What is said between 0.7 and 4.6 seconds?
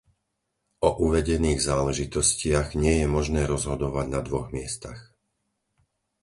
O uvedených záležitostiach nie je možné rozhodovať na dvoch